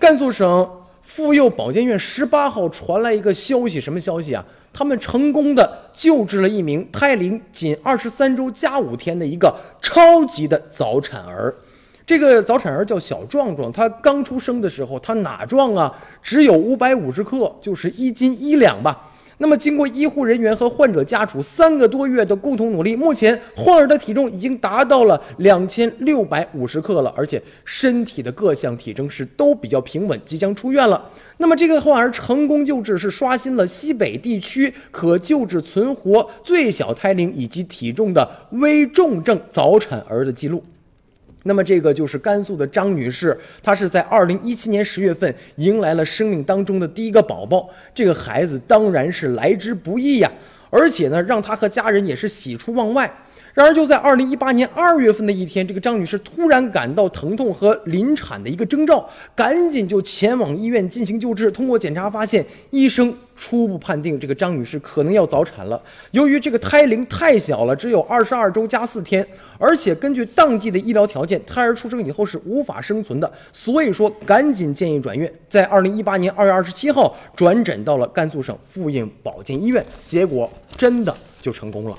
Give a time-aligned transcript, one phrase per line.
[0.00, 0.66] 甘肃省
[1.02, 4.42] 妇幼保健院十八号传来一个消息，什么消息啊？
[4.72, 11.54] 他们成功的救治了一名胎龄仅二十三周加五天的一个超级的早产儿。
[12.06, 15.94] 这个早产儿叫小壮壮，他刚出生的时候，他哪壮啊？
[16.22, 19.06] 只有五百五十克，就是一斤一两吧。
[19.42, 31.02] 那么，经过医护人员和患者家属三个多月的共同努力，目前患儿的体重已经达到了两千六百五十克了，而且身体的各项体征是都比较平稳，即将出院了。
[31.38, 40.62] 那么，这个患儿成功救治，是刷新了西北地区可救治存活最小胎龄以及体重的危重症早产儿的记录。
[41.44, 50.30] 那么这个就是甘肃的张女士，她是在二零一七年十月份迎来了生命当中的第一个宝宝，这个孩子当然是来之不易呀，
[50.70, 53.12] 而且呢，让她和家人也是喜出望外。
[53.52, 61.50] 然而，就在二零一八年二月份的一天，这个张女士突然感到疼痛和临产的一个征兆，赶紧就前往医院进行救治。
[61.50, 65.82] 通过检查发现，医生初步判定这个张女士可能要早产了。
[66.12, 69.26] 由于这个胎龄太小了，只有二十二周加四天，
[69.58, 75.30] 而且根据当地的医疗条件，胎儿出生以后是无法生存的，所以说赶紧建议转院。
[75.48, 81.96] 在二零一八年二月二十七号转诊到了甘肃省妇婴保健医院，结果真的就成功了。